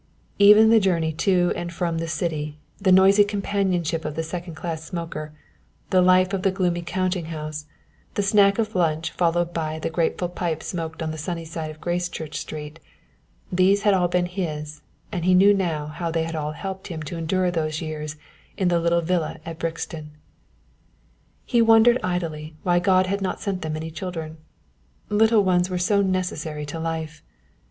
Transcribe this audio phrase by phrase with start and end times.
[0.39, 4.83] Even the journey to and from the City, the noisy companionship of the second class
[4.83, 5.31] smoker,
[5.91, 7.67] the life of the gloomy counting house,
[8.15, 11.79] the snack of lunch followed by the grateful pipe smoked on the sunny side of
[11.79, 12.79] Gracechurch Street
[13.51, 17.03] these had all been his, and he knew now how they had all helped him
[17.03, 18.15] to endure those years
[18.57, 20.09] in the little villa at Brixton.
[21.45, 24.37] He wondered idly why God had not sent them any children.
[25.09, 27.21] Little ones were so necessary to life.